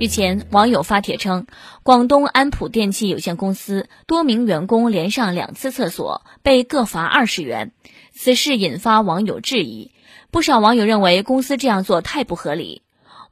[0.00, 1.48] 日前，网友发帖称，
[1.82, 7.72] 广东安普电器有限公司多名员工连上两次厕所，被各罚二十元。
[8.12, 9.90] 此事引发网友质疑，
[10.30, 12.82] 不少网友认为公司这样做太不合理。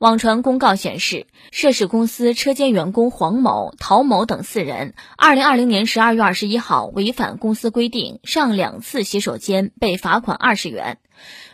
[0.01, 10.99] 网传公告显示，涉事公司车间员工黄某、陶某等四人，二零二零年十二月二十一号违反公司规定上两次洗手间，被罚款二十元。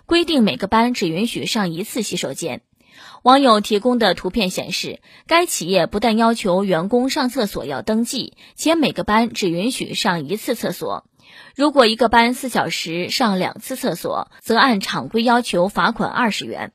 [0.06, 2.62] 规定每个班只允许上一次洗手间。
[3.22, 11.04] 网友提供的图片显示，该企业不但要求员工上厕所要登记，且每个班只允许上一次厕所。
[11.54, 16.72] 如果一个班四小时上两次厕所，则按常规要求罚款二十元。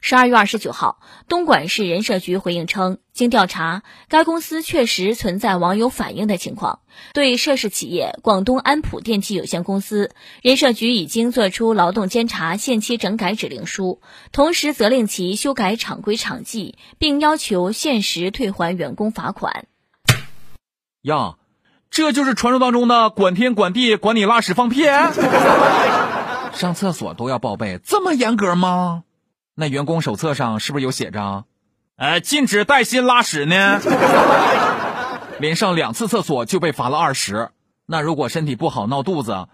[0.00, 6.80] 十二月二十九号，东莞市人社局回应称，经调查，该公司确实存在网友反映的情况。
[7.12, 10.10] 对涉事企业广东安普电器有限公司，
[10.42, 14.00] 人社局已经作出劳动监察限期整改指令书，
[14.32, 19.66] 同时责令其修改厂规厂纪，并要求限时退还员工罚款。
[21.02, 21.36] 呀，
[21.90, 24.84] 这就是传说当中的管天管地管你拉屎放屁？
[26.54, 29.02] 上厕所都要报备，这么严格吗？
[29.58, 31.46] 那员工手册上是不是有写着，
[31.96, 33.80] 呃，禁止带薪拉屎呢？
[35.40, 37.48] 连上两次厕所就被罚了二十。
[37.86, 39.48] 那如果身体不好闹肚子，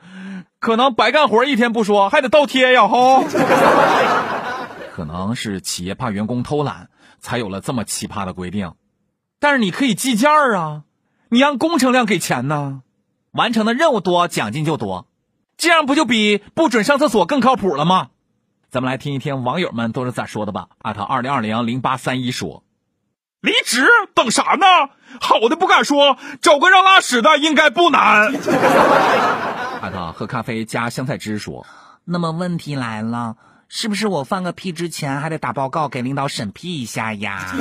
[0.59, 2.89] 可能白干活一天不说，还得倒贴呀！
[2.89, 3.23] 哈。
[4.93, 6.89] 可能是企业怕员工偷懒，
[7.21, 8.73] 才有了这么奇葩的规定。
[9.39, 10.83] 但是你可以计件儿啊，
[11.29, 12.83] 你按工程量给钱呢，
[13.31, 15.07] 完成的任务多，奖金就多，
[15.57, 18.09] 这样不就比不准上厕所更靠谱了吗？
[18.73, 20.69] 咱们来听一听网友们都是咋说的吧。
[20.81, 22.65] 艾特二零二零零八三一说
[23.43, 24.65] ：“离职等啥呢？
[25.21, 28.33] 好的不敢说，找个让拉屎的应该不难。”
[29.83, 31.67] 艾特喝咖啡加香菜汁说
[32.07, 33.37] ：“那么问题来了，
[33.69, 37.55] 是不是我放个屁之前还得打报告给领导审批一下呀？”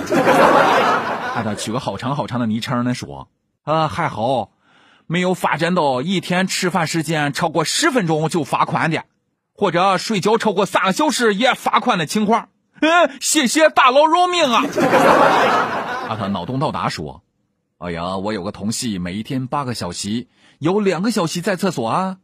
[1.36, 3.28] 艾特取个好长好长的昵称呢说
[3.66, 4.52] ：“啊还好，
[5.08, 9.04] 没有发展到一天吃饭时间超过十分钟就罚款的。”
[9.62, 12.50] 或者睡觉超过三个小时也罚款的情况，
[12.82, 14.64] 嗯，谢谢大佬饶命啊！
[16.10, 17.22] 阿他脑洞到达说
[17.78, 20.26] ：“哎呀，我有个同事，每一天八个小时，
[20.58, 22.18] 有两个小时在厕所啊。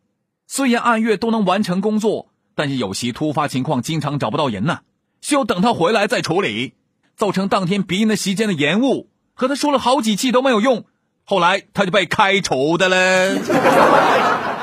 [0.48, 4.80] 虽然按月都能完成工作，但是有些突发情况经常找不到人呢，
[5.22, 6.74] 需要等他回来再处理，
[7.16, 9.12] 造成当天别人的时间的延误。
[9.36, 10.86] 和他说了好几次都没有用，
[11.24, 13.36] 后来他就被开除的了。”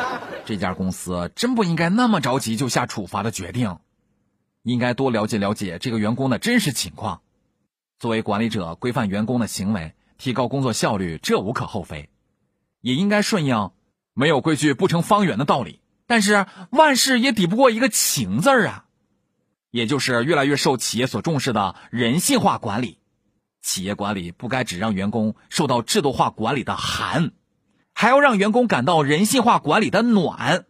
[0.45, 3.79] 这家公司真不应该那么着急就下处罚的决定，
[4.63, 7.23] 应该多了解了解这个员工的真实情况。
[7.99, 12.11] 作为管理者，规范员工的行为，提高工作效率，这无可厚非，
[12.81, 13.71] 也应该顺应
[14.13, 15.81] “没有规矩不成方圆”的道理。
[16.07, 18.85] 但是万事也抵不过一个“情”字儿啊，
[19.71, 22.99] 也就是越来越受企业所重视的人性化管理。
[23.63, 27.33] 企业管理不该只让员工受到制度化管理的寒。
[28.05, 30.67] 还要让员工感到人性化管理的暖，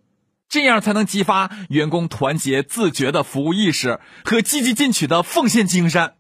[0.49, 6.13] 这样才能激发员工团结自觉的服务意识和积极进取的奉献精神。